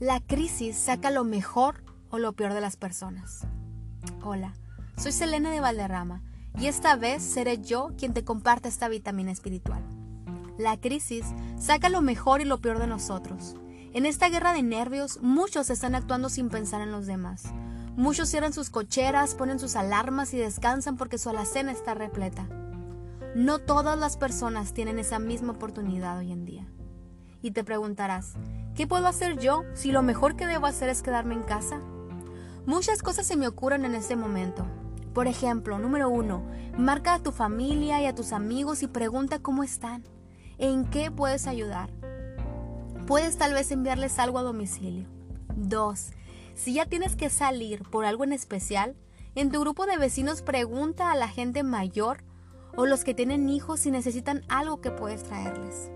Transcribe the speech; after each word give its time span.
La 0.00 0.20
crisis 0.20 0.76
saca 0.76 1.10
lo 1.10 1.24
mejor 1.24 1.82
o 2.10 2.18
lo 2.18 2.32
peor 2.32 2.54
de 2.54 2.60
las 2.60 2.76
personas. 2.76 3.48
Hola, 4.22 4.54
soy 4.96 5.10
Selena 5.10 5.50
de 5.50 5.58
Valderrama 5.58 6.22
y 6.56 6.68
esta 6.68 6.94
vez 6.94 7.20
seré 7.20 7.58
yo 7.58 7.90
quien 7.98 8.14
te 8.14 8.22
comparte 8.22 8.68
esta 8.68 8.88
vitamina 8.88 9.32
espiritual. 9.32 9.82
La 10.56 10.76
crisis 10.76 11.24
saca 11.58 11.88
lo 11.88 12.00
mejor 12.00 12.40
y 12.40 12.44
lo 12.44 12.60
peor 12.60 12.78
de 12.78 12.86
nosotros. 12.86 13.56
En 13.92 14.06
esta 14.06 14.28
guerra 14.28 14.52
de 14.52 14.62
nervios, 14.62 15.18
muchos 15.20 15.68
están 15.68 15.96
actuando 15.96 16.28
sin 16.28 16.48
pensar 16.48 16.80
en 16.80 16.92
los 16.92 17.06
demás. 17.06 17.52
Muchos 17.96 18.28
cierran 18.28 18.52
sus 18.52 18.70
cocheras, 18.70 19.34
ponen 19.34 19.58
sus 19.58 19.74
alarmas 19.74 20.32
y 20.32 20.38
descansan 20.38 20.96
porque 20.96 21.18
su 21.18 21.28
alacena 21.30 21.72
está 21.72 21.94
repleta. 21.94 22.48
No 23.34 23.58
todas 23.58 23.98
las 23.98 24.16
personas 24.16 24.74
tienen 24.74 25.00
esa 25.00 25.18
misma 25.18 25.54
oportunidad 25.54 26.18
hoy 26.18 26.30
en 26.30 26.44
día. 26.44 26.68
Y 27.42 27.52
te 27.52 27.64
preguntarás, 27.64 28.34
¿qué 28.74 28.86
puedo 28.86 29.06
hacer 29.06 29.38
yo 29.38 29.62
si 29.74 29.92
lo 29.92 30.02
mejor 30.02 30.36
que 30.36 30.46
debo 30.46 30.66
hacer 30.66 30.88
es 30.88 31.02
quedarme 31.02 31.34
en 31.34 31.42
casa? 31.42 31.80
Muchas 32.66 33.02
cosas 33.02 33.26
se 33.26 33.36
me 33.36 33.48
ocurren 33.48 33.84
en 33.84 33.94
este 33.94 34.16
momento. 34.16 34.66
Por 35.14 35.26
ejemplo, 35.26 35.78
número 35.78 36.10
uno, 36.10 36.42
marca 36.76 37.14
a 37.14 37.22
tu 37.22 37.32
familia 37.32 38.00
y 38.02 38.06
a 38.06 38.14
tus 38.14 38.32
amigos 38.32 38.82
y 38.82 38.88
pregunta 38.88 39.38
cómo 39.40 39.62
están, 39.62 40.04
en 40.58 40.84
qué 40.84 41.10
puedes 41.10 41.46
ayudar. 41.46 41.90
Puedes 43.06 43.38
tal 43.38 43.54
vez 43.54 43.70
enviarles 43.70 44.18
algo 44.18 44.38
a 44.38 44.42
domicilio. 44.42 45.06
Dos, 45.56 46.10
si 46.54 46.74
ya 46.74 46.86
tienes 46.86 47.16
que 47.16 47.30
salir 47.30 47.82
por 47.84 48.04
algo 48.04 48.24
en 48.24 48.32
especial, 48.32 48.96
en 49.34 49.50
tu 49.50 49.60
grupo 49.60 49.86
de 49.86 49.96
vecinos 49.96 50.42
pregunta 50.42 51.12
a 51.12 51.16
la 51.16 51.28
gente 51.28 51.62
mayor 51.62 52.24
o 52.76 52.84
los 52.84 53.04
que 53.04 53.14
tienen 53.14 53.48
hijos 53.48 53.80
si 53.80 53.90
necesitan 53.90 54.42
algo 54.48 54.80
que 54.80 54.90
puedes 54.90 55.22
traerles. 55.22 55.90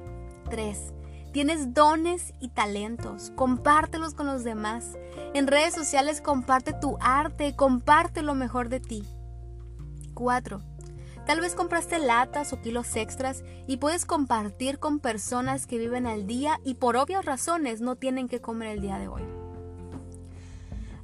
3. 0.50 0.92
Tienes 1.32 1.72
dones 1.72 2.34
y 2.40 2.48
talentos, 2.48 3.32
compártelos 3.34 4.12
con 4.12 4.26
los 4.26 4.44
demás. 4.44 4.98
En 5.32 5.46
redes 5.46 5.74
sociales 5.74 6.20
comparte 6.20 6.74
tu 6.74 6.98
arte, 7.00 7.56
comparte 7.56 8.20
lo 8.20 8.34
mejor 8.34 8.68
de 8.68 8.80
ti. 8.80 9.02
4. 10.12 10.60
Tal 11.26 11.40
vez 11.40 11.54
compraste 11.54 11.98
latas 12.00 12.52
o 12.52 12.60
kilos 12.60 12.96
extras 12.96 13.44
y 13.66 13.78
puedes 13.78 14.04
compartir 14.04 14.78
con 14.78 14.98
personas 14.98 15.66
que 15.66 15.78
viven 15.78 16.06
al 16.06 16.26
día 16.26 16.60
y 16.64 16.74
por 16.74 16.96
obvias 16.96 17.24
razones 17.24 17.80
no 17.80 17.96
tienen 17.96 18.28
que 18.28 18.42
comer 18.42 18.68
el 18.68 18.82
día 18.82 18.98
de 18.98 19.08
hoy. 19.08 19.22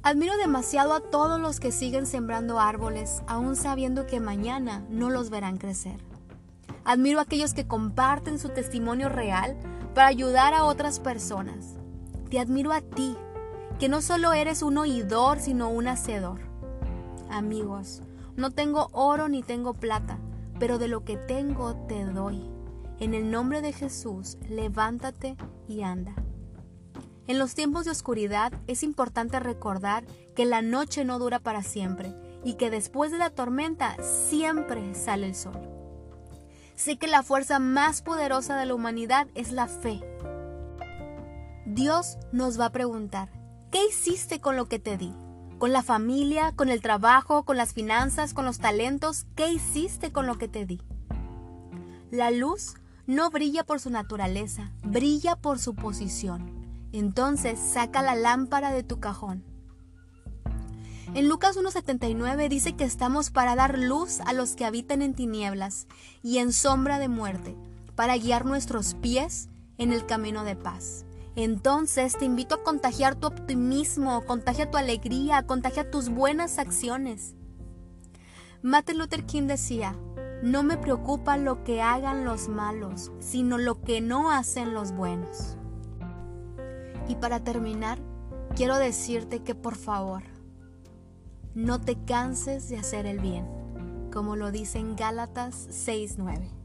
Admiro 0.03 0.37
demasiado 0.37 0.93
a 0.93 1.01
todos 1.01 1.41
los 1.41 1.59
que 1.59 1.71
siguen 1.71 2.05
sembrando 2.05 2.59
árboles, 2.59 3.23
aún 3.25 3.55
sabiendo 3.55 4.05
que 4.05 4.19
mañana 4.19 4.85
no 4.89 5.09
los 5.09 5.31
verán 5.31 5.57
crecer. 5.57 5.97
Admiro 6.85 7.19
a 7.19 7.23
aquellos 7.23 7.53
que 7.53 7.67
comparten 7.67 8.37
su 8.37 8.49
testimonio 8.49 9.09
real 9.09 9.57
para 9.93 10.07
ayudar 10.07 10.53
a 10.53 10.65
otras 10.65 10.99
personas. 10.99 11.75
Te 12.29 12.39
admiro 12.39 12.71
a 12.73 12.81
ti, 12.81 13.15
que 13.79 13.89
no 13.89 14.01
solo 14.01 14.33
eres 14.33 14.61
un 14.61 14.77
oidor, 14.77 15.39
sino 15.39 15.69
un 15.69 15.87
hacedor. 15.87 16.41
Amigos, 17.29 18.01
no 18.35 18.51
tengo 18.51 18.89
oro 18.91 19.29
ni 19.29 19.43
tengo 19.43 19.73
plata, 19.73 20.19
pero 20.59 20.77
de 20.77 20.87
lo 20.87 21.03
que 21.03 21.17
tengo 21.17 21.75
te 21.87 22.05
doy. 22.05 22.49
En 22.99 23.13
el 23.13 23.31
nombre 23.31 23.61
de 23.61 23.71
Jesús, 23.71 24.37
levántate 24.49 25.37
y 25.67 25.83
anda. 25.83 26.13
En 27.27 27.37
los 27.37 27.53
tiempos 27.53 27.85
de 27.85 27.91
oscuridad 27.91 28.51
es 28.67 28.83
importante 28.83 29.39
recordar 29.39 30.05
que 30.35 30.45
la 30.45 30.61
noche 30.61 31.05
no 31.05 31.19
dura 31.19 31.39
para 31.39 31.63
siempre 31.63 32.13
y 32.43 32.55
que 32.55 32.71
después 32.71 33.11
de 33.11 33.19
la 33.19 33.29
tormenta 33.29 33.95
siempre 34.01 34.95
sale 34.95 35.27
el 35.27 35.35
sol. 35.35 35.78
Sé 36.79 36.97
que 36.97 37.07
la 37.09 37.23
fuerza 37.23 37.59
más 37.59 38.01
poderosa 38.01 38.55
de 38.55 38.65
la 38.65 38.73
humanidad 38.73 39.27
es 39.35 39.51
la 39.51 39.67
fe. 39.67 39.99
Dios 41.65 42.17
nos 42.31 42.57
va 42.57 42.67
a 42.67 42.71
preguntar, 42.71 43.29
¿qué 43.69 43.85
hiciste 43.85 44.39
con 44.39 44.55
lo 44.55 44.69
que 44.69 44.79
te 44.79 44.95
di? 44.95 45.13
¿Con 45.57 45.73
la 45.73 45.83
familia, 45.83 46.53
con 46.55 46.69
el 46.69 46.81
trabajo, 46.81 47.43
con 47.43 47.57
las 47.57 47.73
finanzas, 47.73 48.33
con 48.33 48.45
los 48.45 48.59
talentos? 48.59 49.25
¿Qué 49.35 49.51
hiciste 49.51 50.13
con 50.13 50.25
lo 50.25 50.37
que 50.37 50.47
te 50.47 50.65
di? 50.65 50.81
La 52.11 52.31
luz 52.31 52.75
no 53.05 53.29
brilla 53.29 53.65
por 53.65 53.81
su 53.81 53.89
naturaleza, 53.89 54.71
brilla 54.81 55.35
por 55.35 55.59
su 55.59 55.75
posición. 55.75 56.87
Entonces 56.93 57.59
saca 57.59 58.01
la 58.01 58.15
lámpara 58.15 58.71
de 58.71 58.83
tu 58.83 59.01
cajón. 59.01 59.43
En 61.15 61.27
Lucas 61.27 61.57
1.79 61.57 62.49
dice 62.49 62.75
que 62.75 62.83
estamos 62.83 63.31
para 63.31 63.55
dar 63.55 63.79
luz 63.79 64.19
a 64.21 64.33
los 64.33 64.55
que 64.55 64.65
habitan 64.65 65.01
en 65.01 65.15
tinieblas 65.15 65.87
y 66.21 66.37
en 66.37 66.53
sombra 66.53 66.99
de 66.99 67.07
muerte, 67.07 67.55
para 67.95 68.15
guiar 68.15 68.45
nuestros 68.45 68.93
pies 68.93 69.49
en 69.79 69.91
el 69.91 70.05
camino 70.05 70.43
de 70.43 70.55
paz. 70.55 71.05
Entonces 71.35 72.15
te 72.15 72.25
invito 72.25 72.55
a 72.55 72.63
contagiar 72.63 73.15
tu 73.15 73.25
optimismo, 73.25 74.23
contagia 74.25 74.69
tu 74.69 74.77
alegría, 74.77 75.47
contagia 75.47 75.89
tus 75.89 76.09
buenas 76.09 76.59
acciones. 76.59 77.33
Martin 78.61 78.99
Luther 78.99 79.25
King 79.25 79.47
decía, 79.47 79.95
no 80.43 80.61
me 80.61 80.77
preocupa 80.77 81.37
lo 81.37 81.63
que 81.63 81.81
hagan 81.81 82.23
los 82.23 82.49
malos, 82.49 83.11
sino 83.19 83.57
lo 83.57 83.81
que 83.81 83.99
no 83.99 84.31
hacen 84.31 84.75
los 84.75 84.91
buenos. 84.91 85.57
Y 87.07 87.15
para 87.15 87.43
terminar, 87.43 87.97
quiero 88.55 88.77
decirte 88.77 89.39
que 89.39 89.55
por 89.55 89.75
favor, 89.75 90.23
no 91.55 91.81
te 91.81 91.97
canses 92.05 92.69
de 92.69 92.77
hacer 92.77 93.05
el 93.05 93.19
bien, 93.19 93.45
como 94.11 94.35
lo 94.35 94.51
dice 94.51 94.79
en 94.79 94.95
Gálatas 94.95 95.67
6:9. 95.69 96.58